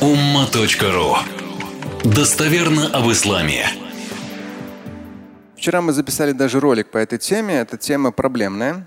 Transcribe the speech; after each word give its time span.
umma.ru 0.00 1.16
Достоверно 2.04 2.88
об 2.88 3.10
исламе. 3.10 3.66
Вчера 5.56 5.80
мы 5.80 5.94
записали 5.94 6.32
даже 6.32 6.60
ролик 6.60 6.90
по 6.90 6.98
этой 6.98 7.18
теме. 7.18 7.54
Эта 7.54 7.78
тема 7.78 8.12
проблемная. 8.12 8.86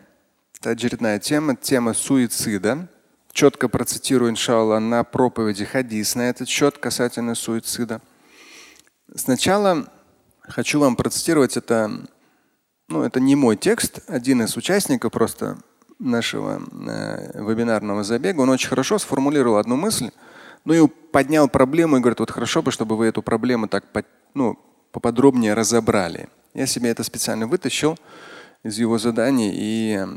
Это 0.60 0.70
очередная 0.72 1.18
тема, 1.18 1.56
тема 1.56 1.96
суицида. 1.96 2.88
Четко 3.34 3.70
процитирую, 3.70 4.30
иншалла, 4.30 4.78
на 4.78 5.04
проповеди 5.04 5.66
хадис 5.66 6.14
на 6.14 6.30
этот 6.30 6.48
счет 6.48 6.78
касательно 6.78 7.34
суицида. 7.34 8.02
Сначала 9.16 9.88
хочу 10.42 10.80
вам 10.80 10.96
процитировать 10.96 11.58
это, 11.58 11.92
ну, 12.88 13.02
это 13.02 13.20
не 13.20 13.36
мой 13.36 13.58
текст, 13.58 14.02
один 14.08 14.44
из 14.44 14.56
участников 14.56 15.12
просто 15.12 15.58
нашего 15.98 16.62
э, 16.88 17.44
вебинарного 17.44 18.04
забега, 18.04 18.42
он 18.42 18.50
очень 18.50 18.70
хорошо 18.70 19.00
сформулировал 19.00 19.58
одну 19.58 19.76
мысль, 19.76 20.12
ну 20.66 20.74
и 20.74 20.88
поднял 20.88 21.48
проблему 21.50 21.98
и 21.98 22.00
говорит, 22.00 22.20
вот 22.20 22.32
хорошо 22.32 22.62
бы, 22.62 22.72
чтобы 22.72 22.98
вы 22.98 23.08
эту 23.08 23.22
проблему 23.22 23.68
так 23.68 23.86
ну, 24.34 24.58
поподробнее 24.92 25.54
разобрали. 25.54 26.30
Я 26.54 26.66
себе 26.66 26.90
это 26.90 27.04
специально 27.04 27.48
вытащил 27.48 27.98
из 28.64 28.78
его 28.78 28.98
заданий 28.98 29.52
и 29.54 29.96
э, 29.98 30.08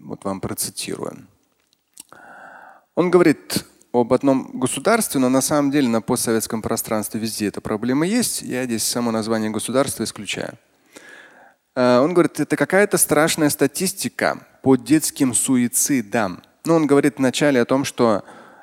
вот 0.00 0.24
вам 0.24 0.40
процитирую. 0.40 1.26
Он 2.94 3.10
говорит 3.10 3.64
об 3.92 4.12
одном 4.12 4.50
государстве, 4.58 5.20
но 5.20 5.28
на 5.28 5.40
самом 5.40 5.70
деле 5.70 5.88
на 5.88 6.00
постсоветском 6.00 6.62
пространстве 6.62 7.20
везде 7.20 7.48
эта 7.48 7.60
проблема 7.60 8.06
есть. 8.06 8.42
Я 8.42 8.64
здесь 8.64 8.84
само 8.84 9.10
название 9.10 9.50
государства 9.50 10.04
исключаю. 10.04 10.58
Э, 11.74 11.98
он 11.98 12.14
говорит, 12.14 12.38
это 12.40 12.56
какая-то 12.56 12.98
страшная 12.98 13.50
статистика 13.50 14.46
по 14.62 14.76
детским 14.76 15.34
суицидам. 15.34 16.42
Ну, 16.64 16.74
он 16.74 16.86
говорит 16.86 17.18
вначале 17.18 17.60
о 17.60 17.64
том, 17.64 17.84
что 17.84 18.22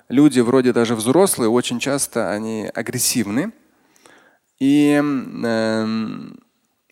люди, 0.09 0.39
вроде 0.39 0.73
даже 0.73 0.95
взрослые, 0.95 1.49
очень 1.49 1.79
часто 1.79 2.31
они 2.31 2.69
агрессивны. 2.73 3.51
И 4.59 5.01
э, 5.01 5.85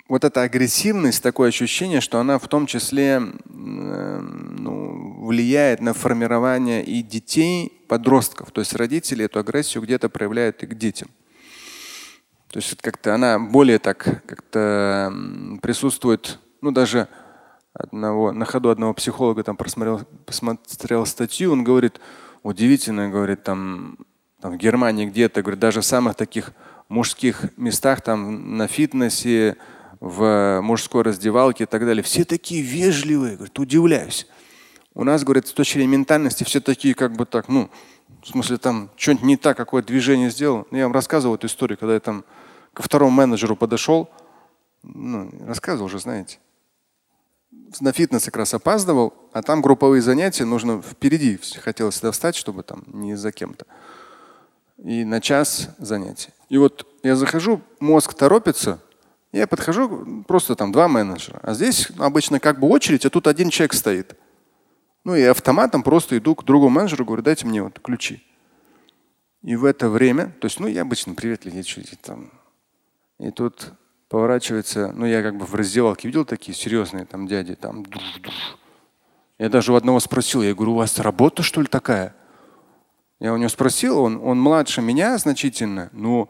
вот 0.08 0.24
эта 0.24 0.44
агрессивность, 0.44 1.24
такое 1.24 1.50
ощущение, 1.50 2.02
что 2.02 2.20
она 2.20 2.38
в 2.38 2.48
том 2.48 2.68
числе 2.68 3.22
э, 3.22 4.20
ну, 4.20 5.26
влияет 5.26 5.82
на 5.82 5.94
формирование 5.94 6.84
и 6.84 7.02
детей, 7.02 7.72
подростков. 7.88 8.52
То 8.52 8.62
есть 8.62 8.74
родители 8.76 9.26
эту 9.26 9.40
агрессию 9.40 9.84
где-то 9.84 10.10
проявляют 10.10 10.64
и 10.64 10.68
к 10.68 10.76
детям. 10.76 11.10
То 12.52 12.60
есть 12.60 12.78
как-то 12.82 13.14
она 13.14 13.40
более 13.40 13.80
так 13.80 14.24
как-то 14.26 15.14
присутствует, 15.62 16.40
ну 16.62 16.72
даже 16.72 17.08
одного, 17.74 18.32
на 18.32 18.46
ходу 18.46 18.70
одного 18.70 18.94
психолога 18.94 19.44
там 19.44 19.58
просмотрел, 19.58 20.02
посмотрел 20.26 21.06
статью, 21.06 21.52
он 21.52 21.64
говорит, 21.64 22.00
удивительно, 22.46 23.10
говорит, 23.10 23.44
там, 23.44 23.98
там 24.40 24.54
в 24.54 24.58
Германии 24.58 25.08
где-то, 25.08 25.42
говорит, 25.42 25.60
даже 25.60 25.82
в 25.82 25.86
самых 25.86 26.16
таких 26.16 26.52
мужских 26.90 27.46
местах, 27.58 28.02
там 28.02 28.58
на 28.58 28.68
фитнесе, 28.68 29.58
в 30.00 30.60
мужской 30.62 31.02
раздевалке 31.02 31.64
и 31.64 31.68
так 31.68 31.84
далее, 31.84 32.04
все 32.04 32.24
такие 32.24 32.62
вежливые, 32.62 33.36
говорит, 33.36 33.58
удивляюсь. 33.58 34.28
У 34.94 35.04
нас, 35.04 35.24
говорит, 35.24 35.48
с 35.48 35.54
точки 35.54 35.74
зрения 35.74 35.98
ментальности 35.98 36.44
все 36.44 36.62
такие 36.62 36.94
как 36.94 37.14
бы 37.14 37.26
так, 37.26 37.50
ну, 37.50 37.72
в 38.22 38.28
смысле 38.28 38.58
там 38.58 38.92
что-нибудь 38.96 39.26
не 39.26 39.38
так, 39.38 39.58
какое 39.58 39.82
движение 39.82 40.30
сделал. 40.30 40.68
Я 40.70 40.84
вам 40.84 40.94
рассказывал 40.94 41.36
эту 41.36 41.48
историю, 41.48 41.80
когда 41.80 41.96
я 41.96 42.00
там 42.00 42.24
ко 42.74 42.84
второму 42.84 43.10
менеджеру 43.12 43.56
подошел, 43.56 44.12
ну, 44.84 45.32
рассказывал 45.48 45.88
уже, 45.88 45.98
знаете. 45.98 46.38
На 47.82 47.92
фитнес 47.92 48.24
как 48.26 48.38
раз 48.38 48.54
опаздывал, 48.54 49.14
а 49.34 49.42
там 49.42 49.62
групповые 49.62 50.02
занятия, 50.02 50.46
нужно 50.46 50.82
впереди, 50.82 51.38
хотелось 51.62 51.96
всегда 51.96 52.12
встать, 52.12 52.36
чтобы 52.36 52.64
там 52.64 52.84
не 52.88 53.16
за 53.16 53.32
кем-то. 53.32 53.66
И 54.78 55.04
на 55.04 55.20
час 55.20 55.70
занятий. 55.78 56.30
И 56.50 56.58
вот 56.58 56.88
я 57.04 57.16
захожу, 57.16 57.62
мозг 57.80 58.14
торопится, 58.14 58.80
я 59.32 59.48
подхожу, 59.48 60.24
просто 60.28 60.56
там 60.56 60.72
два 60.72 60.88
менеджера. 60.88 61.40
А 61.44 61.54
здесь 61.54 61.90
обычно 61.98 62.40
как 62.40 62.60
бы 62.60 62.68
очередь, 62.68 63.06
а 63.06 63.10
тут 63.10 63.28
один 63.28 63.50
человек 63.50 63.74
стоит. 63.74 64.16
Ну 65.04 65.16
и 65.16 65.24
автоматом 65.24 65.84
просто 65.84 66.18
иду 66.18 66.36
к 66.36 66.46
другому 66.46 66.76
менеджеру, 66.76 67.06
говорю, 67.06 67.24
дайте 67.24 67.46
мне 67.46 67.62
вот 67.62 67.80
ключи. 67.80 68.24
И 69.42 69.56
в 69.56 69.66
это 69.66 69.90
время, 69.90 70.34
то 70.40 70.46
есть, 70.46 70.60
ну 70.60 70.68
я 70.68 70.82
обычно 70.82 71.14
привет, 71.14 71.46
я 71.46 71.62
чуть 71.64 72.00
там 72.02 72.32
и 73.20 73.32
тут 73.32 73.74
поворачивается, 74.10 74.92
ну 74.96 75.06
я 75.06 75.22
как 75.22 75.38
бы 75.38 75.46
в 75.46 75.56
раздевалке 75.56 76.08
видел 76.08 76.26
такие 76.26 76.56
серьезные 76.56 77.06
там 77.06 77.28
дяди, 77.28 77.56
там. 77.56 77.86
Я 79.38 79.50
даже 79.50 79.74
у 79.74 79.76
одного 79.76 80.00
спросил, 80.00 80.42
я 80.42 80.54
говорю, 80.54 80.74
у 80.74 80.76
вас 80.78 81.00
работа 81.00 81.44
что 81.44 81.62
ли 81.62 81.68
такая? 81.68 82.16
Я 83.20 83.34
у 83.34 83.38
него 83.38 83.50
спросил, 83.50 84.00
он, 84.00 84.20
он 84.24 84.40
младше 84.40 84.82
меня 84.82 85.18
значительно, 85.18 85.90
но 85.94 86.30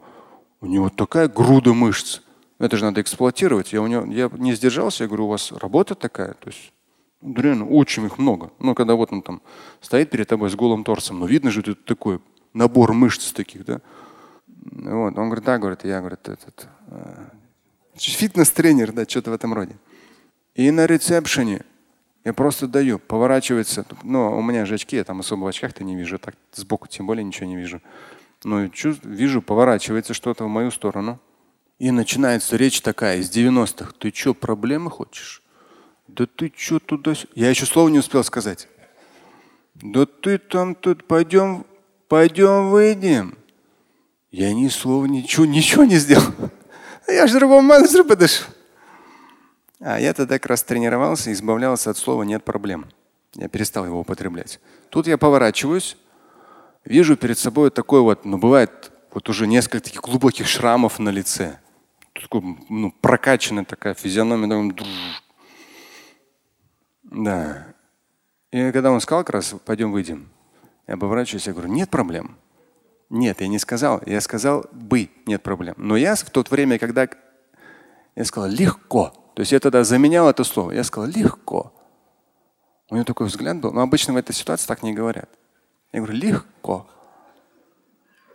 у 0.60 0.66
него 0.66 0.88
такая 0.88 1.28
груда 1.28 1.74
мышц. 1.74 2.20
Это 2.58 2.76
же 2.76 2.84
надо 2.84 3.00
эксплуатировать. 3.02 3.72
Я, 3.72 3.82
у 3.82 3.86
него, 3.86 4.04
я 4.06 4.30
не 4.32 4.54
сдержался, 4.54 5.04
я 5.04 5.08
говорю, 5.08 5.26
у 5.26 5.30
вас 5.30 5.52
работа 5.52 5.94
такая? 5.94 6.34
То 6.34 6.48
есть, 6.48 6.72
ну, 7.20 7.34
реально, 7.40 7.66
очень 7.66 8.06
их 8.06 8.18
много. 8.18 8.50
Ну, 8.60 8.74
когда 8.74 8.94
вот 8.94 9.12
он 9.12 9.22
там 9.22 9.42
стоит 9.80 10.10
перед 10.10 10.28
тобой 10.28 10.48
с 10.48 10.54
голым 10.54 10.84
торсом, 10.84 11.18
ну 11.18 11.26
видно 11.26 11.50
же, 11.50 11.60
это 11.60 11.74
такой 11.74 12.20
набор 12.54 12.94
мышц 12.94 13.32
таких, 13.32 13.64
да? 13.64 13.80
Вот. 14.46 15.18
Он 15.18 15.26
говорит, 15.26 15.44
да, 15.44 15.58
говорит, 15.58 15.84
я, 15.84 16.00
говорит, 16.00 16.28
этот 16.28 16.66
э, 16.88 17.24
фитнес-тренер, 17.98 18.92
да, 18.92 19.04
что-то 19.04 19.30
в 19.30 19.34
этом 19.34 19.54
роде. 19.54 19.76
И 20.54 20.70
на 20.70 20.86
ресепшене 20.86 21.62
я 22.24 22.32
просто 22.32 22.66
даю, 22.66 22.98
поворачивается. 22.98 23.86
Ну, 24.02 24.36
у 24.36 24.42
меня 24.42 24.66
же 24.66 24.74
очки, 24.74 24.96
я 24.96 25.04
там 25.04 25.20
особо 25.20 25.44
в 25.44 25.46
очках-то 25.46 25.84
не 25.84 25.94
вижу, 25.94 26.18
так 26.18 26.34
сбоку 26.52 26.88
тем 26.88 27.06
более 27.06 27.24
ничего 27.24 27.46
не 27.46 27.56
вижу. 27.56 27.80
Но 28.42 28.68
чувств, 28.68 29.04
вижу, 29.04 29.42
поворачивается 29.42 30.14
что-то 30.14 30.44
в 30.44 30.48
мою 30.48 30.70
сторону. 30.70 31.20
И 31.78 31.90
начинается 31.90 32.56
речь 32.56 32.80
такая 32.80 33.18
из 33.18 33.30
90-х. 33.30 33.92
Ты 33.98 34.12
что, 34.14 34.34
проблемы 34.34 34.90
хочешь? 34.90 35.42
Да 36.08 36.26
ты 36.26 36.52
что 36.56 36.78
туда? 36.78 37.14
Я 37.34 37.50
еще 37.50 37.66
слова 37.66 37.88
не 37.88 37.98
успел 37.98 38.24
сказать. 38.24 38.68
Да 39.74 40.06
ты 40.06 40.38
там 40.38 40.74
тут 40.74 41.06
пойдем, 41.06 41.66
пойдем 42.08 42.70
выйдем. 42.70 43.36
Я 44.30 44.52
ни 44.54 44.68
слова, 44.68 45.06
ничего, 45.06 45.44
ничего 45.44 45.84
не 45.84 45.96
сделал. 45.96 46.32
Я 47.08 47.26
же 47.26 47.38
другому 47.38 47.62
менеджеру 47.62 48.04
подошел. 48.04 48.46
А 49.80 50.00
я 50.00 50.12
тогда 50.12 50.38
как 50.38 50.46
раз 50.46 50.62
тренировался, 50.62 51.32
избавлялся 51.32 51.90
от 51.90 51.98
слова 51.98 52.22
«нет 52.22 52.44
проблем». 52.44 52.86
Я 53.34 53.48
перестал 53.48 53.84
его 53.84 54.00
употреблять. 54.00 54.60
Тут 54.88 55.06
я 55.06 55.18
поворачиваюсь, 55.18 55.96
вижу 56.84 57.16
перед 57.16 57.38
собой 57.38 57.70
такой 57.70 58.00
вот, 58.00 58.24
ну 58.24 58.38
бывает 58.38 58.90
вот 59.12 59.28
уже 59.28 59.46
несколько 59.46 59.80
таких 59.80 60.00
глубоких 60.00 60.46
шрамов 60.46 60.98
на 60.98 61.10
лице. 61.10 61.58
Такой, 62.14 62.42
ну, 62.70 62.92
прокачанная 63.00 63.64
такая 63.64 63.94
физиономия. 63.94 64.74
Да. 67.02 67.66
И 68.50 68.72
когда 68.72 68.90
он 68.90 69.00
сказал 69.00 69.24
как 69.24 69.34
раз, 69.34 69.54
пойдем 69.64 69.92
выйдем, 69.92 70.30
я 70.86 70.96
поворачиваюсь, 70.96 71.46
я 71.46 71.52
говорю, 71.52 71.68
нет 71.68 71.90
проблем. 71.90 72.36
Нет, 73.10 73.40
я 73.40 73.48
не 73.48 73.58
сказал. 73.58 74.02
Я 74.06 74.20
сказал 74.20 74.66
бы, 74.72 75.10
нет 75.26 75.42
проблем. 75.42 75.74
Но 75.76 75.96
я 75.96 76.14
в 76.14 76.30
то 76.30 76.44
время, 76.50 76.78
когда 76.78 77.08
я 78.14 78.24
сказал 78.24 78.50
легко, 78.50 79.12
то 79.34 79.40
есть 79.40 79.52
я 79.52 79.60
тогда 79.60 79.84
заменял 79.84 80.28
это 80.28 80.44
слово, 80.44 80.72
я 80.72 80.82
сказал 80.84 81.08
легко. 81.10 81.72
У 82.90 82.94
него 82.94 83.04
такой 83.04 83.26
взгляд 83.26 83.58
был. 83.58 83.72
Но 83.72 83.82
обычно 83.82 84.14
в 84.14 84.16
этой 84.16 84.32
ситуации 84.34 84.66
так 84.66 84.82
не 84.82 84.92
говорят. 84.92 85.28
Я 85.92 86.00
говорю, 86.00 86.16
легко. 86.18 86.88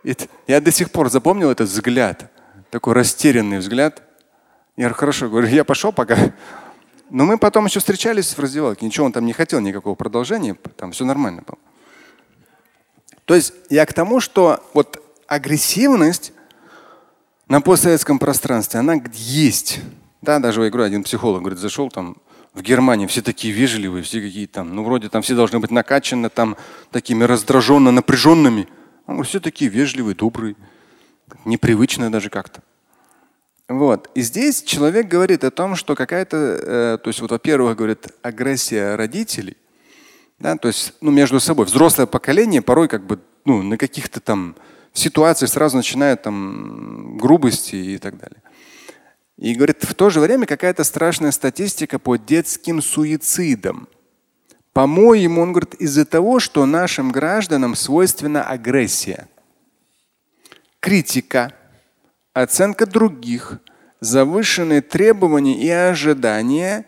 Это, 0.04 0.26
я 0.46 0.60
до 0.60 0.70
сих 0.70 0.90
пор 0.90 1.10
запомнил 1.10 1.50
этот 1.50 1.68
взгляд, 1.68 2.30
такой 2.70 2.94
растерянный 2.94 3.58
взгляд. 3.58 4.02
Я 4.76 4.84
говорю, 4.84 4.94
хорошо, 4.94 5.28
говорю, 5.28 5.48
я 5.48 5.64
пошел 5.64 5.92
пока. 5.92 6.16
Но 7.10 7.24
мы 7.24 7.38
потом 7.38 7.66
еще 7.66 7.78
встречались 7.78 8.34
в 8.34 8.38
раздевалке. 8.38 8.86
Ничего, 8.86 9.06
он 9.06 9.12
там 9.12 9.26
не 9.26 9.32
хотел 9.32 9.60
никакого 9.60 9.94
продолжения, 9.94 10.54
там 10.76 10.92
все 10.92 11.04
нормально 11.04 11.42
было. 11.46 11.58
То 13.24 13.34
есть 13.34 13.54
я 13.70 13.86
к 13.86 13.92
тому, 13.92 14.20
что 14.20 14.62
вот 14.74 15.02
агрессивность 15.26 16.32
на 17.48 17.60
постсоветском 17.60 18.18
пространстве, 18.18 18.80
она 18.80 19.00
есть. 19.12 19.80
Да, 20.20 20.38
даже 20.38 20.62
я 20.62 20.70
говорю, 20.70 20.86
один 20.86 21.02
психолог 21.02 21.40
говорит, 21.40 21.58
зашел 21.58 21.90
там 21.90 22.16
в 22.54 22.62
Германии, 22.62 23.06
все 23.06 23.22
такие 23.22 23.52
вежливые, 23.52 24.02
все 24.02 24.20
какие 24.20 24.46
там, 24.46 24.74
ну 24.74 24.84
вроде 24.84 25.08
там 25.08 25.22
все 25.22 25.34
должны 25.34 25.58
быть 25.58 25.70
накачаны 25.70 26.28
там 26.28 26.56
такими 26.90 27.24
раздраженно 27.24 27.90
напряженными. 27.90 28.68
Он 29.06 29.14
говорит, 29.14 29.28
все 29.28 29.40
такие 29.40 29.70
вежливые, 29.70 30.14
добрые, 30.14 30.54
непривычные 31.44 32.10
даже 32.10 32.30
как-то. 32.30 32.62
Вот. 33.68 34.10
И 34.14 34.20
здесь 34.20 34.62
человек 34.62 35.08
говорит 35.08 35.44
о 35.44 35.50
том, 35.50 35.76
что 35.76 35.94
какая-то, 35.94 36.36
э, 36.36 36.98
то 37.02 37.08
есть 37.08 37.20
вот, 37.20 37.30
во-первых, 37.30 37.76
говорит, 37.76 38.08
агрессия 38.22 38.96
родителей, 38.96 39.56
да, 40.42 40.56
то 40.56 40.68
есть 40.68 40.94
ну, 41.00 41.12
между 41.12 41.38
собой. 41.38 41.66
Взрослое 41.66 42.06
поколение 42.06 42.62
порой 42.62 42.88
как 42.88 43.06
бы 43.06 43.20
ну, 43.44 43.62
на 43.62 43.78
каких-то 43.78 44.20
там 44.20 44.56
ситуациях 44.92 45.50
сразу 45.50 45.76
начинает 45.76 46.22
там 46.22 47.16
грубости 47.16 47.76
и 47.76 47.98
так 47.98 48.18
далее. 48.18 48.42
И 49.38 49.54
говорит, 49.54 49.84
в 49.84 49.94
то 49.94 50.10
же 50.10 50.20
время 50.20 50.46
какая-то 50.46 50.82
страшная 50.84 51.30
статистика 51.30 51.98
по 51.98 52.16
детским 52.16 52.82
суицидам. 52.82 53.88
По-моему, 54.72 55.42
он 55.42 55.52
говорит, 55.52 55.74
из-за 55.74 56.04
того, 56.04 56.40
что 56.40 56.66
нашим 56.66 57.12
гражданам 57.12 57.76
свойственна 57.76 58.42
агрессия. 58.42 59.28
критика, 60.80 61.52
оценка 62.32 62.86
других, 62.86 63.60
завышенные 64.00 64.80
требования 64.80 65.56
и 65.56 65.68
ожидания, 65.68 66.86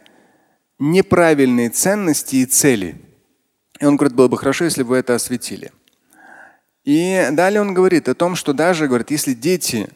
неправильные 0.80 1.70
ценности 1.70 2.36
и 2.36 2.46
цели. 2.46 3.13
И 3.80 3.84
он 3.84 3.96
говорит, 3.96 4.16
было 4.16 4.28
бы 4.28 4.38
хорошо, 4.38 4.64
если 4.64 4.82
бы 4.82 4.90
вы 4.90 4.96
это 4.98 5.14
осветили. 5.14 5.72
И 6.84 7.28
далее 7.32 7.60
он 7.60 7.74
говорит 7.74 8.08
о 8.08 8.14
том, 8.14 8.36
что 8.36 8.52
даже, 8.52 8.86
говорит, 8.86 9.10
если 9.10 9.32
дети 9.32 9.88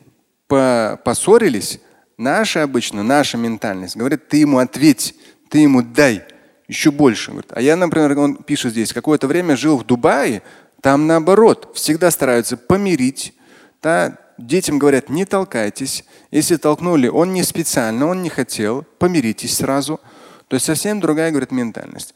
поссорились, 0.47 1.81
наша 2.17 2.63
обычно, 2.63 3.03
наша 3.03 3.37
ментальность 3.37 3.97
говорит, 3.97 4.29
ты 4.29 4.39
ему 4.39 4.59
ответь, 4.59 5.15
ты 5.51 5.59
ему 5.59 5.83
дай 5.83 6.25
еще 6.67 6.91
больше. 6.91 7.31
Говорит. 7.31 7.53
А 7.55 7.61
я, 7.61 7.77
например, 7.77 8.19
он 8.19 8.37
пишет 8.37 8.73
здесь, 8.73 8.93
какое-то 8.93 9.27
время 9.27 9.57
жил 9.57 9.77
в 9.79 9.85
Дубае, 9.85 10.43
там 10.81 11.07
наоборот, 11.07 11.73
всегда 11.75 12.11
стараются 12.11 12.57
помирить. 12.57 13.35
Да? 13.83 14.17
Детям 14.39 14.79
говорят, 14.79 15.09
не 15.09 15.25
толкайтесь. 15.25 16.05
Если 16.31 16.57
толкнули, 16.57 17.09
он 17.09 17.33
не 17.33 17.43
специально, 17.43 18.07
он 18.07 18.23
не 18.23 18.29
хотел, 18.29 18.85
помиритесь 18.99 19.57
сразу. 19.57 20.01
То 20.47 20.55
есть 20.55 20.67
совсем 20.67 21.01
другая, 21.01 21.31
говорит, 21.31 21.51
ментальность. 21.51 22.15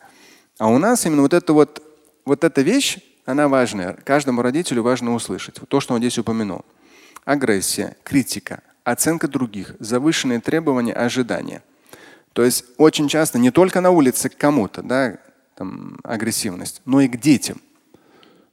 А 0.63 0.69
у 0.69 0.79
нас 0.79 1.05
именно 1.07 1.23
вот 1.23 1.35
эта 1.35 1.53
вот, 1.53 1.83
вот 2.25 2.45
эта 2.45 2.63
вещь, 2.63 2.99
она 3.25 3.49
важная. 3.49 3.95
Каждому 3.95 4.43
родителю 4.43 4.85
важно 4.85 5.13
услышать. 5.13 5.57
То, 5.67 5.81
что 5.81 5.93
он 5.93 5.99
здесь 5.99 6.19
упомянул. 6.19 6.65
Агрессия, 7.25 7.97
критика, 8.05 8.63
оценка 8.85 9.27
других, 9.27 9.75
завышенные 9.81 10.41
требования, 10.41 10.93
ожидания. 10.93 11.65
То 12.33 12.45
есть 12.45 12.65
очень 12.77 13.09
часто 13.09 13.41
не 13.41 13.51
только 13.51 13.81
на 13.81 13.91
улице 13.91 14.29
к 14.29 14.37
кому-то, 14.37 14.85
да, 14.85 15.19
там, 15.57 15.99
агрессивность, 16.05 16.81
но 16.85 17.01
и 17.01 17.09
к 17.09 17.19
детям. 17.19 17.61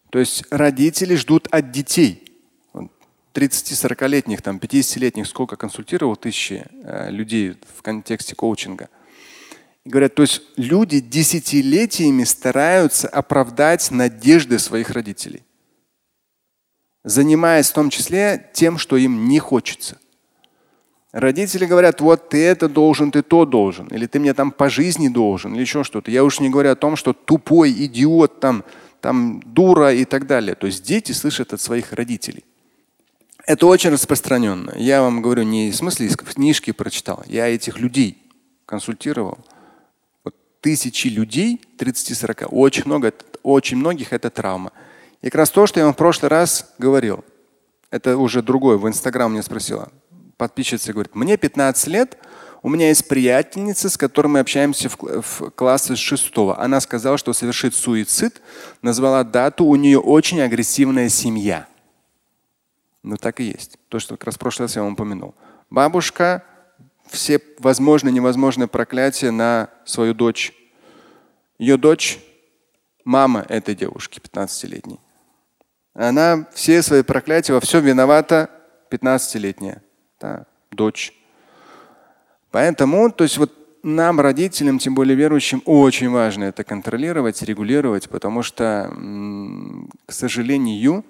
То 0.10 0.18
есть 0.18 0.46
родители 0.50 1.14
ждут 1.14 1.48
от 1.52 1.70
детей. 1.70 2.26
30-40-летних, 3.36 4.42
там, 4.42 4.58
50-летних, 4.58 5.28
сколько 5.28 5.58
консультировал 5.58 6.16
тысячи 6.16 6.66
э, 6.82 7.12
людей 7.12 7.56
в 7.78 7.84
контексте 7.84 8.34
коучинга. 8.34 8.90
Говорят, 9.86 10.16
то 10.16 10.24
есть 10.24 10.42
люди 10.58 11.00
десятилетиями 11.00 12.24
стараются 12.24 13.08
оправдать 13.08 13.90
надежды 13.92 14.60
своих 14.60 14.90
родителей, 14.92 15.44
занимаясь 17.04 17.70
в 17.70 17.74
том 17.74 17.90
числе 17.90 18.50
тем, 18.54 18.78
что 18.78 18.98
им 18.98 19.28
не 19.28 19.40
хочется. 19.40 19.98
Родители 21.12 21.66
говорят, 21.66 22.02
вот 22.02 22.30
ты 22.30 22.46
это 22.46 22.70
должен, 22.70 23.10
ты 23.10 23.24
то 23.24 23.46
должен, 23.46 23.88
или 23.88 24.06
ты 24.06 24.20
мне 24.20 24.36
там 24.36 24.52
по 24.52 24.70
жизни 24.70 25.08
должен, 25.08 25.56
или 25.56 25.62
еще 25.62 25.84
что-то. 25.84 26.12
Я 26.12 26.24
уж 26.24 26.40
не 26.40 26.50
говорю 26.50 26.70
о 26.72 26.76
том, 26.76 26.96
что 26.96 27.14
тупой 27.14 27.72
идиот, 27.72 28.40
там, 28.40 28.64
там 29.02 29.42
дура 29.44 29.92
и 29.92 30.06
так 30.06 30.28
далее. 30.28 30.54
То 30.54 30.68
есть 30.68 30.84
дети 30.84 31.14
слышат 31.14 31.52
от 31.54 31.62
своих 31.62 31.94
родителей. 31.94 32.46
Это 33.48 33.66
очень 33.66 33.90
распространенно. 33.90 34.74
Я 34.76 35.02
вам 35.02 35.24
говорю 35.24 35.42
не 35.42 35.72
в 35.72 35.76
смысле 35.76 36.06
из 36.06 36.16
книжки 36.16 36.72
прочитал. 36.72 37.24
Я 37.26 37.48
этих 37.48 37.80
людей 37.80 38.22
консультировал. 38.68 39.40
Тысячи 40.62 41.08
людей, 41.08 41.62
30-40, 41.78 42.46
очень 42.48 42.84
много, 42.86 43.14
очень 43.44 43.78
многих 43.78 44.14
это 44.14 44.30
травма. 44.30 44.72
И 45.22 45.26
как 45.26 45.36
раз 45.36 45.50
то, 45.50 45.68
что 45.68 45.80
я 45.80 45.86
вам 45.86 45.94
в 45.94 45.98
прошлый 45.98 46.30
раз 46.30 46.74
говорил, 46.78 47.24
это 47.92 48.18
уже 48.18 48.42
другое, 48.42 48.78
в 48.78 48.88
Инстаграм 48.88 49.32
мне 49.32 49.42
спросила 49.42 49.92
подписчица, 50.38 50.94
говорит, 50.94 51.16
мне 51.16 51.38
15 51.38 51.88
лет, 51.88 52.18
у 52.62 52.70
меня 52.70 52.88
есть 52.88 53.08
приятельница, 53.08 53.90
с 53.90 53.98
которой 53.98 54.28
мы 54.28 54.40
общаемся 54.40 54.90
в, 54.90 54.98
в 55.22 55.50
классе 55.52 55.96
с 55.96 56.00
шестого. 56.00 56.60
Она 56.60 56.80
сказала, 56.82 57.18
что 57.18 57.34
совершит 57.34 57.76
суицид, 57.76 58.42
назвала 58.82 59.24
дату, 59.24 59.66
у 59.66 59.76
нее 59.76 60.00
очень 60.00 60.42
агрессивная 60.42 61.10
семья. 61.10 61.68
Ну 63.04 63.18
так 63.18 63.40
и 63.40 63.46
есть. 63.46 63.78
То, 63.90 64.00
что 64.00 64.16
как 64.16 64.26
раз 64.26 64.36
в 64.36 64.40
прошлый 64.40 64.66
раз 64.66 64.76
я 64.76 64.84
вам 64.84 64.94
упомянул. 64.94 65.36
Бабушка 65.70 66.44
все 67.10 67.42
возможные 67.60 68.12
и 68.12 68.16
невозможные 68.16 68.68
проклятия 68.68 69.32
на 69.32 69.70
свою 69.86 70.14
дочь. 70.14 70.54
Ее 71.58 71.78
дочь– 71.78 72.20
мама 73.04 73.46
этой 73.50 73.76
девушки, 73.76 74.20
15-летней. 74.20 75.00
Она 75.94 76.48
все 76.54 76.82
свои 76.82 77.04
проклятия 77.04 77.54
во 77.54 77.60
всем 77.60 77.84
виновата 77.84 78.50
15-летняя 78.92 79.82
да, 80.20 80.46
дочь. 80.72 81.14
Поэтому, 82.52 83.12
то 83.12 83.24
есть 83.24 83.38
вот 83.38 83.54
нам, 83.84 84.20
родителям, 84.20 84.80
тем 84.80 84.96
более 84.96 85.16
верующим, 85.16 85.62
очень 85.66 86.10
важно 86.10 86.46
это 86.46 86.64
контролировать, 86.64 87.42
регулировать, 87.42 88.10
потому 88.10 88.44
что, 88.44 88.92
к 90.06 90.12
сожалению, 90.12 91.06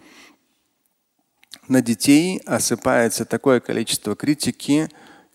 на 1.67 1.81
детей 1.81 2.41
осыпается 2.45 3.25
такое 3.25 3.59
количество 3.59 4.15
критики, 4.15 4.89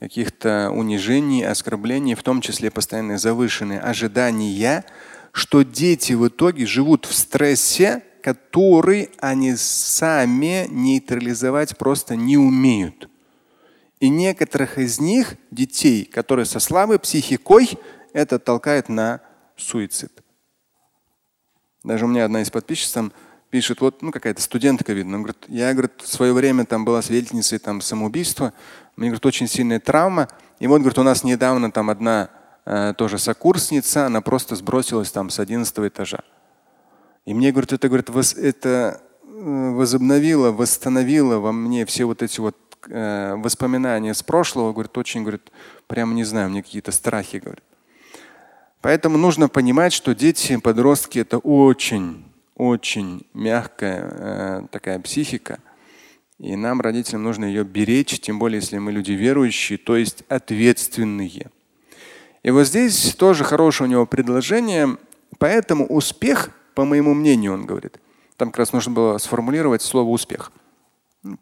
каких-то 0.05 0.71
унижений, 0.71 1.47
оскорблений, 1.47 2.15
в 2.15 2.23
том 2.23 2.43
числе 2.43 2.71
постоянно 2.71 3.17
завышенные 3.17 3.81
ожидания, 3.81 4.85
что 5.33 5.63
дети 5.63 6.13
в 6.13 6.29
итоге 6.29 6.67
живут 6.67 7.07
в 7.07 7.15
стрессе, 7.15 8.03
который 8.23 9.09
они 9.19 9.57
сами 9.57 10.67
нейтрализовать 10.69 11.79
просто 11.79 12.17
не 12.17 12.37
умеют. 12.37 13.09
И 13.99 14.11
некоторых 14.11 14.77
из 14.77 15.01
них, 15.01 15.37
детей, 15.51 16.05
которые 16.05 16.45
со 16.45 16.61
слабой 16.61 16.99
психикой, 16.99 17.71
это 18.13 18.39
толкает 18.39 18.91
на 18.91 19.23
суицид. 19.57 20.13
Даже 21.83 22.05
у 22.05 22.09
меня 22.09 22.27
одна 22.27 22.43
из 22.43 22.51
подписчиц 22.51 22.93
там 22.93 23.11
пишет, 23.55 23.81
вот 23.81 24.03
ну, 24.03 24.11
какая-то 24.11 24.43
студентка, 24.43 24.93
видно, 24.93 25.19
он 25.19 25.23
говорит, 25.23 25.45
я 25.47 25.73
говорит, 25.75 25.93
в 26.03 26.09
свое 26.09 26.33
время 26.33 26.65
там 26.65 26.85
была 26.85 27.01
свидетельницей 27.03 27.61
там, 27.61 27.81
самоубийства, 27.81 28.53
мне 28.97 29.11
говорит, 29.11 29.25
очень 29.25 29.47
сильная 29.47 29.79
травма. 29.79 30.27
И 30.59 30.67
вот, 30.67 30.81
говорит, 30.81 30.99
у 30.99 31.05
нас 31.05 31.23
недавно 31.23 31.71
там 31.71 31.89
одна 31.89 32.31
э, 32.65 32.95
тоже 32.99 33.17
сокурсница, 33.17 34.07
она 34.07 34.23
просто 34.23 34.57
сбросилась 34.57 35.13
там 35.13 35.31
с 35.31 35.39
11 35.39 35.73
этажа. 35.79 36.25
И 37.27 37.33
мне, 37.33 37.53
говорит, 37.53 37.73
это, 37.73 37.87
говорит, 37.87 38.11
вос, 38.11 38.35
это 38.35 39.01
э, 39.23 39.71
возобновило, 39.71 40.51
восстановило 40.51 41.39
во 41.39 41.53
мне 41.53 41.87
все 41.87 42.07
вот 42.07 42.25
эти 42.25 42.41
вот 42.41 42.57
э, 42.89 43.37
воспоминания 43.37 44.15
с 44.15 44.25
прошлого, 44.25 44.73
говорит, 44.73 44.99
очень, 44.99 45.21
говорит, 45.21 45.53
прямо 45.87 46.13
не 46.13 46.25
знаю, 46.25 46.51
мне 46.51 46.65
какие-то 46.65 46.91
страхи, 46.91 47.37
говорит. 47.37 47.63
Поэтому 48.81 49.17
нужно 49.17 49.49
понимать, 49.49 49.93
что 49.93 50.13
дети, 50.13 50.57
подростки 50.57 51.21
это 51.21 51.39
очень, 51.39 52.25
очень 52.57 53.27
мягкая 53.35 54.11
э, 54.11 54.63
такая 54.71 54.99
психика. 55.01 55.59
И 56.39 56.57
нам, 56.57 56.81
родителям, 56.81 57.23
нужно 57.23 57.45
ее 57.45 57.65
беречь, 57.65 58.21
тем 58.21 58.39
более, 58.39 58.61
если 58.61 58.79
мы 58.79 58.93
люди 58.93 59.13
верующие, 59.13 59.79
то 59.79 59.97
есть 59.97 60.25
ответственные. 60.29 61.51
И 62.43 62.51
вот 62.51 62.67
здесь 62.67 63.15
тоже 63.15 63.45
хорошее 63.45 63.89
у 63.89 63.91
него 63.91 64.07
предложение. 64.07 64.97
Поэтому 65.39 65.87
успех, 65.87 66.51
по 66.75 66.85
моему 66.85 67.15
мнению, 67.15 67.55
он 67.55 67.67
говорит, 67.67 67.99
там 68.37 68.51
как 68.51 68.59
раз 68.59 68.73
нужно 68.73 68.93
было 68.93 69.19
сформулировать 69.19 69.83
слово 69.83 70.11
успех, 70.11 70.53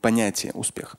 понятие 0.00 0.52
успех. 0.52 0.96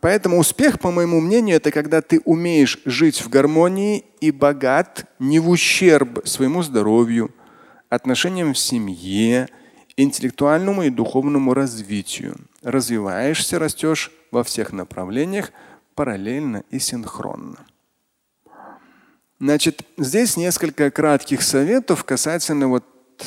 Поэтому 0.00 0.38
успех, 0.38 0.78
по 0.78 0.90
моему 0.90 1.20
мнению, 1.20 1.56
это 1.56 1.72
когда 1.72 2.00
ты 2.00 2.20
умеешь 2.24 2.78
жить 2.84 3.20
в 3.20 3.28
гармонии 3.28 4.04
и 4.20 4.30
богат 4.30 5.06
не 5.18 5.40
в 5.40 5.48
ущерб 5.48 6.26
своему 6.26 6.62
здоровью, 6.62 7.34
отношениям 7.90 8.54
в 8.54 8.58
семье, 8.58 9.48
интеллектуальному 9.96 10.84
и 10.84 10.90
духовному 10.90 11.52
развитию. 11.52 12.36
Развиваешься, 12.62 13.58
растешь 13.58 14.10
во 14.30 14.42
всех 14.42 14.72
направлениях 14.72 15.52
параллельно 15.94 16.64
и 16.70 16.78
синхронно. 16.78 17.66
Значит, 19.38 19.82
здесь 19.98 20.38
несколько 20.38 20.90
кратких 20.90 21.42
советов 21.42 22.04
касательно 22.04 22.68
вот 22.68 22.84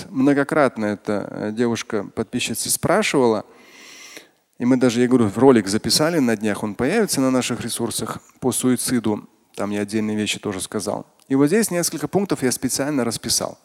многократно 0.09 0.85
эта 0.85 1.53
девушка 1.55 2.03
подписчица 2.03 2.71
спрашивала– 2.71 3.45
и 4.59 4.65
мы 4.65 4.77
даже, 4.77 5.01
я 5.01 5.07
говорю, 5.07 5.29
ролик 5.35 5.67
записали 5.67 6.19
на 6.19 6.37
днях, 6.37 6.63
он 6.63 6.75
появится 6.75 7.19
на 7.21 7.31
наших 7.31 7.61
ресурсах 7.61 8.19
по 8.39 8.51
суициду. 8.51 9.27
Там 9.55 9.71
я 9.71 9.81
отдельные 9.81 10.15
вещи 10.15 10.39
тоже 10.39 10.61
сказал. 10.61 11.05
И 11.27 11.35
вот 11.35 11.47
здесь 11.47 11.71
несколько 11.71 12.07
пунктов 12.07 12.43
я 12.43 12.51
специально 12.51 13.03
расписал. 13.03 13.59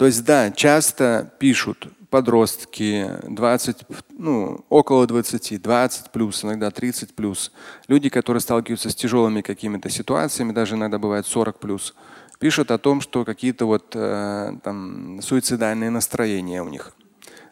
То 0.00 0.06
есть, 0.06 0.24
да, 0.24 0.50
часто 0.50 1.30
пишут 1.38 1.88
подростки 2.08 3.06
20, 3.28 3.76
ну, 4.16 4.64
около 4.70 5.06
20, 5.06 5.60
20 5.60 6.10
плюс, 6.10 6.42
иногда 6.42 6.70
30 6.70 7.14
плюс. 7.14 7.52
Люди, 7.86 8.08
которые 8.08 8.40
сталкиваются 8.40 8.88
с 8.88 8.94
тяжелыми 8.94 9.42
какими-то 9.42 9.90
ситуациями, 9.90 10.52
даже 10.52 10.76
иногда 10.76 10.98
бывает 10.98 11.26
40 11.26 11.58
плюс, 11.58 11.94
пишут 12.38 12.70
о 12.70 12.78
том, 12.78 13.02
что 13.02 13.26
какие-то 13.26 13.66
вот 13.66 13.94
э, 13.94 14.56
там 14.64 15.20
суицидальные 15.20 15.90
настроения 15.90 16.62
у 16.62 16.70
них. 16.70 16.94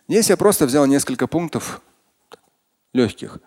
Здесь 0.08 0.30
я 0.30 0.38
просто 0.38 0.64
взял 0.64 0.86
несколько 0.86 1.26
пунктов 1.26 1.82
легких. 2.94 3.40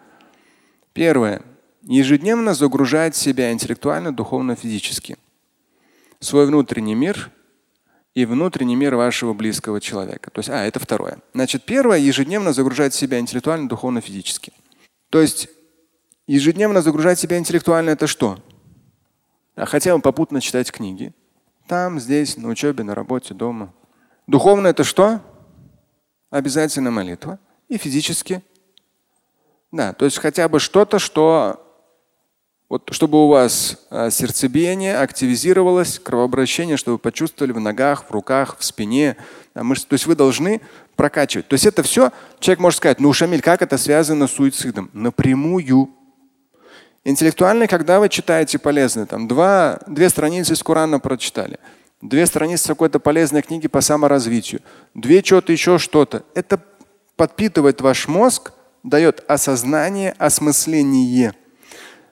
Первое. 0.94 1.42
Ежедневно 1.82 2.54
загружать 2.54 3.16
себя 3.16 3.52
интеллектуально, 3.52 4.16
духовно, 4.16 4.56
физически. 4.56 5.18
Свой 6.20 6.46
внутренний 6.46 6.94
мир 6.94 7.32
и 8.14 8.26
внутренний 8.26 8.76
мир 8.76 8.96
вашего 8.96 9.34
близкого 9.34 9.80
человека. 9.80 10.32
То 10.32 10.40
есть, 10.40 10.50
а, 10.50 10.66
это 10.66 10.80
второе. 10.80 11.20
Значит, 11.34 11.64
первое, 11.64 11.98
ежедневно 11.98 12.54
загружать 12.54 12.94
себя 12.94 13.20
интеллектуально, 13.20 13.70
духовно, 13.70 14.02
физически. 14.02 14.52
То 15.10 15.22
есть, 15.22 15.50
ежедневно 16.28 16.82
загружать 16.82 17.20
себя 17.20 17.38
интеллектуально 17.38 17.92
это 17.92 18.08
что? 18.08 18.40
А 19.56 19.66
хотя 19.66 19.96
бы 19.96 20.02
попутно 20.02 20.42
читать 20.42 20.72
книги. 20.72 21.14
Там, 21.68 22.00
здесь, 22.00 22.38
на 22.38 22.50
учебе, 22.50 22.84
на 22.84 22.96
работе, 22.96 23.34
дома. 23.34 23.74
Духовно 24.28 24.68
это 24.68 24.84
что? 24.84 25.22
Обязательно 26.30 26.92
молитва. 26.92 27.40
И 27.70 27.78
физически. 27.78 28.44
Да, 29.72 29.94
то 29.94 30.04
есть 30.04 30.18
хотя 30.18 30.50
бы 30.50 30.60
что-то, 30.60 31.00
что 31.00 31.71
вот 32.72 32.88
чтобы 32.94 33.26
у 33.26 33.28
вас 33.28 33.86
а, 33.90 34.10
сердцебиение 34.10 34.98
активизировалось, 34.98 36.00
кровообращение, 36.00 36.78
чтобы 36.78 36.94
вы 36.94 37.00
почувствовали 37.00 37.52
в 37.52 37.60
ногах, 37.60 38.06
в 38.08 38.12
руках, 38.12 38.56
в 38.58 38.64
спине. 38.64 39.18
Да, 39.54 39.62
мышцы. 39.62 39.86
То 39.86 39.96
есть 39.96 40.06
вы 40.06 40.16
должны 40.16 40.62
прокачивать. 40.96 41.50
То 41.50 41.56
есть 41.56 41.66
это 41.66 41.84
все, 41.84 42.12
человек 42.40 42.62
может 42.62 42.78
сказать, 42.78 43.02
ну 43.02 43.12
Шамиль, 43.12 43.42
как 43.42 43.62
это 43.62 43.78
связано 43.78 44.26
с 44.26 44.32
суицидом? 44.32 44.90
Напрямую. 44.94 45.90
Интеллектуально, 47.04 47.68
когда 47.68 48.00
вы 48.00 48.08
читаете 48.08 48.58
полезные, 48.58 49.06
там 49.06 49.28
два, 49.28 49.82
две 49.86 50.08
страницы 50.08 50.54
из 50.54 50.64
Корана 50.64 51.02
прочитали, 51.02 51.60
две 52.02 52.26
страницы 52.26 52.70
какой-то 52.70 53.00
полезной 53.00 53.42
книги 53.42 53.68
по 53.68 53.82
саморазвитию, 53.82 54.62
две 54.94 55.22
что-то 55.22 55.52
еще 55.52 55.78
что-то. 55.78 56.24
Это 56.36 56.64
подпитывает 57.18 57.82
ваш 57.82 58.08
мозг, 58.08 58.54
дает 58.82 59.26
осознание, 59.28 60.16
осмысление. 60.18 61.36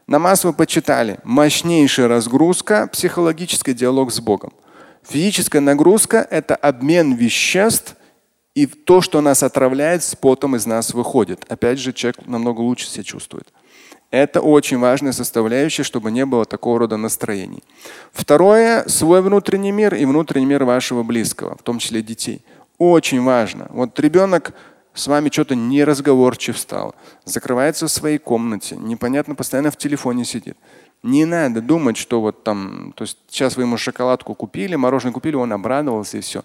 Намаз 0.09 0.43
вы 0.43 0.53
почитали. 0.53 1.19
Мощнейшая 1.23 2.07
разгрузка, 2.07 2.89
психологический 2.91 3.75
диалог 3.75 4.11
с 4.11 4.19
Богом. 4.19 4.51
Физическая 5.07 5.61
нагрузка– 5.61 6.27
это 6.31 6.55
обмен 6.55 7.13
веществ, 7.13 7.95
и 8.55 8.65
то, 8.65 9.01
что 9.01 9.21
нас 9.21 9.43
отравляет, 9.43 10.01
с 10.01 10.15
потом 10.15 10.55
из 10.55 10.65
нас 10.65 10.95
выходит. 10.95 11.45
Опять 11.47 11.77
же, 11.77 11.93
человек 11.93 12.25
намного 12.25 12.61
лучше 12.61 12.87
себя 12.87 13.03
чувствует. 13.03 13.53
Это 14.09 14.41
очень 14.41 14.79
важная 14.79 15.11
составляющая, 15.11 15.83
чтобы 15.83 16.09
не 16.09 16.25
было 16.25 16.43
такого 16.45 16.79
рода 16.79 16.97
настроений. 16.97 17.63
Второе– 18.11 18.85
свой 18.87 19.21
внутренний 19.21 19.71
мир 19.71 19.93
и 19.93 20.05
внутренний 20.05 20.47
мир 20.47 20.63
вашего 20.63 21.03
близкого, 21.03 21.55
в 21.55 21.61
том 21.61 21.77
числе 21.77 22.01
детей. 22.01 22.43
Очень 22.79 23.21
важно. 23.21 23.67
Вот 23.69 23.99
ребенок 23.99 24.55
с 24.93 25.07
вами 25.07 25.29
что-то 25.29 25.55
неразговорчив 25.55 26.57
стал, 26.57 26.95
закрывается 27.25 27.87
в 27.87 27.91
своей 27.91 28.17
комнате, 28.17 28.75
непонятно, 28.75 29.35
постоянно 29.35 29.71
в 29.71 29.77
телефоне 29.77 30.25
сидит. 30.25 30.57
Не 31.03 31.25
надо 31.25 31.61
думать, 31.61 31.95
что 31.95 32.19
вот 32.21 32.43
там, 32.43 32.93
то 32.95 33.03
есть 33.03 33.17
сейчас 33.29 33.55
вы 33.55 33.63
ему 33.63 33.77
шоколадку 33.77 34.35
купили, 34.35 34.75
мороженое 34.75 35.13
купили, 35.13 35.35
он 35.35 35.53
обрадовался 35.53 36.17
и 36.17 36.21
все. 36.21 36.43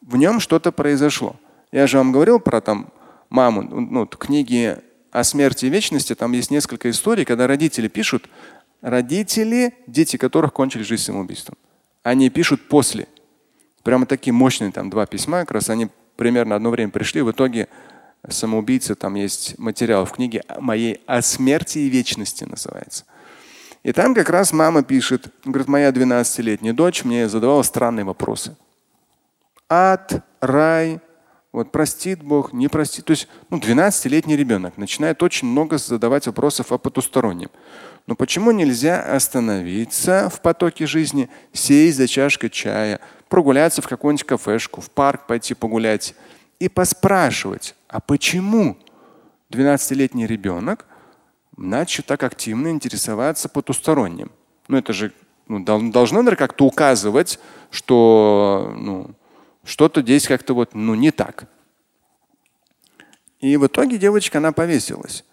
В 0.00 0.16
нем 0.16 0.40
что-то 0.40 0.72
произошло. 0.72 1.36
Я 1.70 1.86
же 1.86 1.98
вам 1.98 2.10
говорил 2.12 2.40
про 2.40 2.60
там 2.60 2.88
маму, 3.30 3.62
ну, 3.62 4.06
книги 4.06 4.76
о 5.12 5.24
смерти 5.24 5.66
и 5.66 5.68
вечности, 5.68 6.14
там 6.14 6.32
есть 6.32 6.50
несколько 6.50 6.90
историй, 6.90 7.24
когда 7.24 7.46
родители 7.46 7.86
пишут, 7.86 8.28
родители, 8.80 9.74
дети 9.86 10.16
которых 10.16 10.52
кончили 10.52 10.82
жизнь 10.82 11.04
самоубийством. 11.04 11.56
Они 12.02 12.30
пишут 12.30 12.68
после. 12.68 13.06
Прямо 13.84 14.06
такие 14.06 14.32
мощные 14.32 14.72
там 14.72 14.90
два 14.90 15.06
письма, 15.06 15.40
как 15.40 15.52
раз 15.52 15.70
они 15.70 15.88
примерно 16.16 16.56
одно 16.56 16.70
время 16.70 16.90
пришли. 16.90 17.22
В 17.22 17.30
итоге 17.30 17.68
самоубийцы, 18.28 18.94
там 18.94 19.14
есть 19.14 19.58
материал 19.58 20.04
в 20.04 20.12
книге 20.12 20.42
моей 20.58 21.00
о 21.06 21.22
смерти 21.22 21.78
и 21.78 21.88
вечности 21.88 22.44
называется. 22.44 23.04
И 23.82 23.92
там 23.92 24.14
как 24.14 24.30
раз 24.30 24.52
мама 24.52 24.84
пишет, 24.84 25.26
говорит, 25.44 25.68
моя 25.68 25.90
12-летняя 25.90 26.72
дочь 26.72 27.04
мне 27.04 27.28
задавала 27.28 27.62
странные 27.62 28.04
вопросы. 28.04 28.56
Ад, 29.68 30.24
рай, 30.40 31.00
вот 31.52 31.72
простит 31.72 32.22
Бог, 32.22 32.52
не 32.52 32.68
простит. 32.68 33.04
То 33.04 33.10
есть 33.10 33.28
ну, 33.50 33.58
12-летний 33.58 34.36
ребенок 34.36 34.78
начинает 34.78 35.22
очень 35.22 35.48
много 35.48 35.78
задавать 35.78 36.26
вопросов 36.26 36.72
о 36.72 36.78
потустороннем. 36.78 37.50
Но 38.06 38.14
почему 38.14 38.50
нельзя 38.52 39.02
остановиться 39.02 40.30
в 40.32 40.40
потоке 40.40 40.86
жизни, 40.86 41.28
сесть 41.52 41.98
за 41.98 42.08
чашкой 42.08 42.50
чая, 42.50 43.00
прогуляться 43.32 43.80
в 43.80 43.88
какую-нибудь 43.88 44.26
кафешку, 44.26 44.82
в 44.82 44.90
парк 44.90 45.26
пойти 45.26 45.54
погулять 45.54 46.14
и 46.58 46.68
поспрашивать, 46.68 47.74
а 47.88 47.98
почему 47.98 48.76
12-летний 49.48 50.26
ребенок 50.26 50.84
начал 51.56 52.02
так 52.02 52.24
активно 52.24 52.68
интересоваться 52.68 53.48
потусторонним? 53.48 54.30
Ну 54.68 54.76
это 54.76 54.92
же 54.92 55.14
ну, 55.48 55.64
должно, 55.64 56.18
наверное, 56.18 56.36
как-то 56.36 56.66
указывать, 56.66 57.40
что 57.70 58.74
ну, 58.76 59.14
что-то 59.64 60.02
здесь 60.02 60.28
как-то 60.28 60.52
вот 60.52 60.74
ну, 60.74 60.94
не 60.94 61.10
так. 61.10 61.46
И 63.40 63.56
в 63.56 63.66
итоге 63.66 63.96
девочка, 63.96 64.38
она 64.38 64.52
повесилась. 64.52 65.24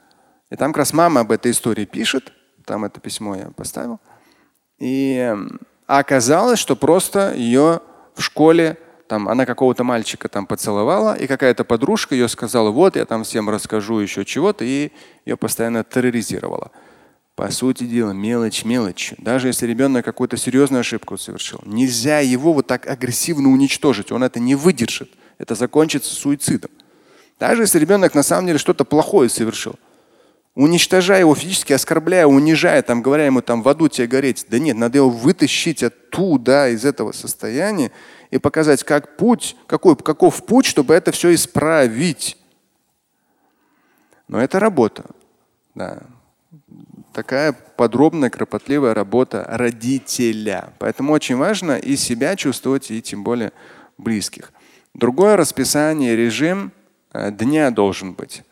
И 0.49 0.55
там 0.55 0.71
как 0.71 0.77
раз 0.77 0.93
мама 0.93 1.19
об 1.19 1.33
этой 1.33 1.51
истории 1.51 1.83
пишет. 1.83 2.31
Там 2.63 2.85
это 2.85 3.01
письмо 3.01 3.35
я 3.35 3.51
поставил. 3.51 3.99
И 4.77 5.35
оказалось, 5.85 6.59
что 6.59 6.77
просто 6.77 7.33
ее 7.35 7.81
в 8.19 8.23
школе 8.23 8.77
там 9.07 9.27
она 9.27 9.45
какого-то 9.47 9.83
мальчика 9.83 10.29
там 10.29 10.45
поцеловала, 10.45 11.15
и 11.15 11.25
какая-то 11.25 11.63
подружка 11.63 12.13
ее 12.13 12.27
сказала, 12.27 12.69
вот 12.69 12.95
я 12.95 13.05
там 13.05 13.23
всем 13.23 13.49
расскажу 13.49 13.99
еще 13.99 14.23
чего-то, 14.23 14.63
и 14.63 14.91
ее 15.25 15.35
постоянно 15.35 15.83
терроризировала. 15.83 16.71
По 17.35 17.49
сути 17.49 17.85
дела, 17.85 18.11
мелочь 18.11 18.65
мелочь. 18.65 19.13
Даже 19.17 19.47
если 19.47 19.65
ребенок 19.65 20.05
какую-то 20.05 20.37
серьезную 20.37 20.81
ошибку 20.81 21.17
совершил, 21.17 21.59
нельзя 21.65 22.19
его 22.19 22.53
вот 22.53 22.67
так 22.67 22.85
агрессивно 22.85 23.49
уничтожить. 23.49 24.11
Он 24.11 24.23
это 24.23 24.39
не 24.39 24.53
выдержит. 24.53 25.09
Это 25.39 25.55
закончится 25.55 26.13
суицидом. 26.13 26.69
Даже 27.39 27.63
если 27.63 27.79
ребенок 27.79 28.13
на 28.13 28.23
самом 28.23 28.47
деле 28.47 28.59
что-то 28.59 28.83
плохое 28.83 29.29
совершил, 29.29 29.75
уничтожая 30.59 31.21
его 31.21 31.35
физически, 31.35 31.71
оскорбляя, 31.71 32.25
унижая, 32.25 32.81
там, 32.81 33.01
говоря 33.01 33.25
ему 33.25 33.41
там 33.41 33.61
в 33.61 33.69
аду 33.69 33.87
тебе 33.87 34.07
гореть. 34.07 34.45
Да 34.49 34.59
нет, 34.59 34.75
надо 34.75 34.97
его 34.97 35.09
вытащить 35.09 35.83
оттуда, 35.83 36.69
из 36.69 36.83
этого 36.83 37.13
состояния 37.13 37.91
и 38.29 38.39
показать, 38.39 38.83
как 38.83 39.15
путь, 39.15 39.55
какой, 39.67 39.95
каков 39.95 40.45
путь, 40.45 40.65
чтобы 40.65 40.93
это 40.93 41.13
все 41.13 41.33
исправить. 41.33 42.37
Но 44.27 44.41
это 44.41 44.59
работа. 44.59 45.05
Да. 45.75 46.03
Такая 47.13 47.53
подробная, 47.53 48.29
кропотливая 48.29 48.93
работа 48.93 49.45
родителя. 49.49 50.73
Поэтому 50.77 51.13
очень 51.13 51.37
важно 51.37 51.77
и 51.77 51.95
себя 51.95 52.35
чувствовать, 52.35 52.91
и 52.91 53.01
тем 53.01 53.23
более 53.23 53.53
близких. 53.97 54.51
Другое 54.93 55.37
расписание, 55.37 56.17
режим 56.17 56.73
э, 57.13 57.31
дня 57.31 57.71
должен 57.71 58.13
быть. 58.13 58.43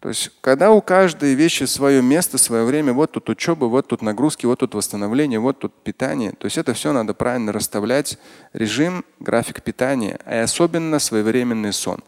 То 0.00 0.10
есть, 0.10 0.30
когда 0.40 0.70
у 0.70 0.80
каждой 0.80 1.34
вещи 1.34 1.64
свое 1.64 2.00
место, 2.02 2.38
свое 2.38 2.64
время, 2.64 2.92
вот 2.92 3.12
тут 3.12 3.28
учеба, 3.30 3.64
вот 3.64 3.88
тут 3.88 4.00
нагрузки, 4.00 4.46
вот 4.46 4.60
тут 4.60 4.74
восстановление, 4.74 5.40
вот 5.40 5.58
тут 5.58 5.74
питание. 5.82 6.32
То 6.32 6.44
есть 6.44 6.56
это 6.56 6.72
все 6.72 6.92
надо 6.92 7.14
правильно 7.14 7.52
расставлять. 7.52 8.16
Режим, 8.52 9.04
график 9.18 9.62
питания, 9.62 10.20
и 10.24 10.36
особенно 10.36 11.00
своевременный 11.00 11.72
сон. 11.72 12.04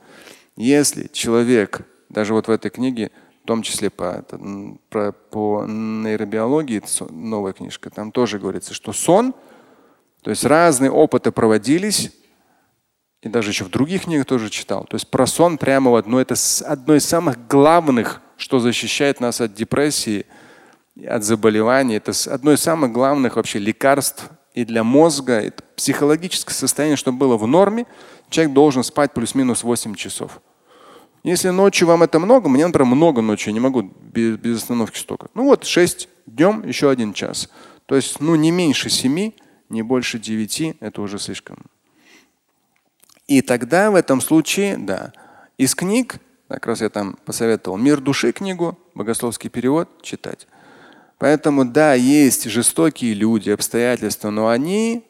Если 0.57 1.09
человек, 1.13 1.81
даже 2.09 2.33
вот 2.33 2.47
в 2.47 2.51
этой 2.53 2.71
книге, 2.71 3.11
в 3.43 3.47
том 3.47 3.63
числе 3.63 3.91
по, 3.91 4.25
по, 4.89 5.13
по 5.13 5.65
нейробиологии, 5.67 6.83
новая 7.11 7.53
книжка, 7.53 7.91
там 7.91 8.13
тоже 8.13 8.39
говорится, 8.39 8.73
что 8.73 8.93
сон, 8.93 9.35
то 10.23 10.31
есть 10.31 10.45
разные 10.45 10.93
опыты 10.93 11.33
проводились, 11.33 12.13
и 13.23 13.29
даже 13.29 13.51
еще 13.51 13.65
в 13.65 13.71
других 13.71 14.05
книгах 14.05 14.27
тоже 14.27 14.49
читал. 14.49 14.85
То 14.85 14.95
есть 14.95 15.09
про 15.09 15.27
сон 15.27 15.59
прямо 15.59 15.91
в 15.91 15.97
одно, 15.97 16.21
это 16.21 16.35
одно 16.67 16.95
из 16.95 17.05
самых 17.05 17.47
главных, 17.47 18.23
что 18.37 18.61
защищает 18.61 19.21
нас 19.21 19.41
от 19.41 19.55
депрессии, 19.55 20.25
от 21.07 21.23
заболеваний. 21.23 21.97
Это 21.97 22.13
одно 22.33 22.53
из 22.53 22.61
самых 22.61 22.93
главных 22.93 23.37
вообще 23.37 23.59
лекарств 23.59 24.31
и 24.55 24.65
для 24.65 24.83
мозга, 24.83 25.35
это 25.35 25.63
психологическое 25.77 26.55
состояние, 26.55 26.97
чтобы 26.97 27.19
было 27.19 27.37
в 27.37 27.47
норме, 27.47 27.87
человек 28.31 28.55
должен 28.55 28.83
спать 28.83 29.13
плюс-минус 29.13 29.63
8 29.63 29.95
часов. 29.95 30.41
Если 31.23 31.51
ночью 31.51 31.87
вам 31.87 32.03
это 32.03 32.19
много, 32.19 32.49
мне, 32.49 32.67
например, 32.67 32.87
много 32.87 33.21
ночью, 33.21 33.51
я 33.51 33.53
не 33.53 33.61
могу 33.61 33.83
без, 33.83 34.39
без 34.39 34.57
остановки 34.57 34.99
столько. 34.99 35.29
Ну 35.35 35.45
вот 35.45 35.67
6 35.67 36.09
днем, 36.27 36.67
еще 36.67 36.89
один 36.89 37.13
час. 37.13 37.51
То 37.85 37.97
есть 37.97 38.21
ну, 38.21 38.35
не 38.35 38.51
меньше 38.51 38.89
7, 38.89 39.33
не 39.69 39.83
больше 39.83 40.19
9, 40.19 40.77
это 40.81 41.03
уже 41.03 41.19
слишком 41.19 41.59
и 43.31 43.43
тогда 43.43 43.93
в 43.93 43.95
этом 43.95 44.21
случае, 44.21 44.77
да, 44.77 45.13
из 45.57 45.77
книг, 45.77 46.17
как 46.49 46.67
раз 46.67 46.81
я 46.81 46.89
там 46.89 47.17
посоветовал 47.25 47.79
«Мир 47.79 48.01
души» 48.01 48.33
книгу, 48.33 48.77
богословский 48.93 49.49
перевод, 49.49 49.89
читать. 50.03 50.49
Поэтому 51.17 51.65
да, 51.65 51.95
есть 51.95 52.51
жестокие 52.51 53.15
люди, 53.15 53.51
обстоятельства, 53.51 54.31
но 54.31 54.49
они 54.49 55.05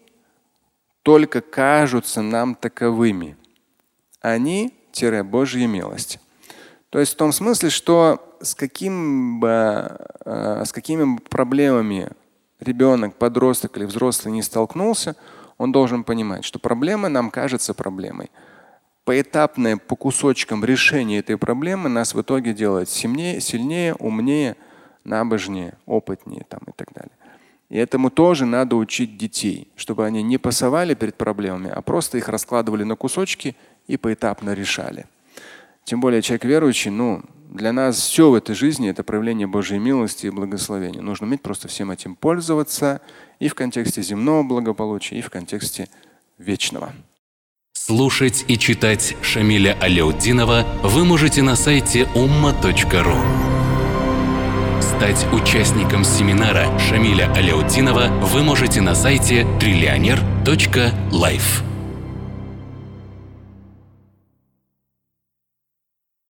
только 1.02 1.40
кажутся 1.40 2.20
нам 2.20 2.54
таковыми. 2.54 3.38
Они– 4.20 4.74
Божья 5.24 5.66
милость. 5.66 6.18
То 6.90 6.98
есть 6.98 7.14
в 7.14 7.16
том 7.16 7.32
смысле, 7.32 7.70
что 7.70 8.36
с, 8.42 8.54
каким 8.54 9.40
бы, 9.40 9.96
э, 10.26 10.64
с 10.66 10.72
какими 10.74 11.14
бы 11.14 11.22
проблемами 11.22 12.10
ребенок, 12.58 13.14
подросток 13.14 13.78
или 13.78 13.86
взрослый 13.86 14.34
не 14.34 14.42
столкнулся, 14.42 15.16
он 15.60 15.72
должен 15.72 16.04
понимать, 16.04 16.42
что 16.42 16.58
проблема 16.58 17.10
нам 17.10 17.30
кажется 17.30 17.74
проблемой. 17.74 18.30
Поэтапное 19.04 19.76
по 19.76 19.94
кусочкам 19.94 20.64
решение 20.64 21.18
этой 21.18 21.36
проблемы 21.36 21.90
нас 21.90 22.14
в 22.14 22.22
итоге 22.22 22.54
делает 22.54 22.88
сильнее, 22.88 23.42
сильнее 23.42 23.94
умнее, 23.94 24.56
набожнее, 25.04 25.74
опытнее 25.84 26.46
там, 26.48 26.60
и 26.66 26.72
так 26.74 26.94
далее. 26.94 27.12
И 27.68 27.76
этому 27.76 28.08
тоже 28.08 28.46
надо 28.46 28.76
учить 28.76 29.18
детей, 29.18 29.68
чтобы 29.76 30.06
они 30.06 30.22
не 30.22 30.38
пасовали 30.38 30.94
перед 30.94 31.16
проблемами, 31.16 31.68
а 31.68 31.82
просто 31.82 32.16
их 32.16 32.30
раскладывали 32.30 32.84
на 32.84 32.96
кусочки 32.96 33.54
и 33.86 33.98
поэтапно 33.98 34.54
решали. 34.54 35.04
Тем 35.84 36.00
более 36.00 36.22
человек 36.22 36.46
верующий, 36.46 36.90
ну, 36.90 37.20
для 37.60 37.72
нас 37.72 38.00
все 38.00 38.30
в 38.30 38.34
этой 38.34 38.54
жизни 38.54 38.88
это 38.88 39.04
проявление 39.04 39.46
Божьей 39.46 39.78
милости 39.78 40.26
и 40.26 40.30
благословения. 40.30 41.02
Нужно 41.02 41.26
уметь 41.26 41.42
просто 41.42 41.68
всем 41.68 41.90
этим 41.90 42.16
пользоваться 42.16 43.02
и 43.38 43.48
в 43.48 43.54
контексте 43.54 44.00
земного 44.00 44.42
благополучия, 44.42 45.18
и 45.18 45.20
в 45.20 45.28
контексте 45.28 45.90
вечного. 46.38 46.94
Слушать 47.74 48.46
и 48.48 48.56
читать 48.56 49.14
Шамиля 49.20 49.76
Аляутдинова 49.78 50.64
вы 50.82 51.04
можете 51.04 51.42
на 51.42 51.54
сайте 51.54 52.08
umma.ru. 52.14 53.14
Стать 54.80 55.26
участником 55.32 56.04
семинара 56.04 56.78
Шамиля 56.78 57.30
Аляутдинова 57.34 58.06
вы 58.22 58.42
можете 58.42 58.80
на 58.80 58.94
сайте 58.94 59.46
триллионер.life. 59.60 61.69